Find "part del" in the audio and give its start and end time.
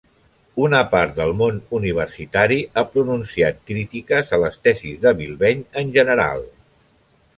0.93-1.33